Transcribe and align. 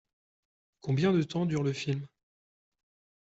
Combien 0.79 1.13
de 1.13 1.21
temps 1.21 1.45
dure 1.45 1.61
le 1.61 1.73
film? 1.73 2.07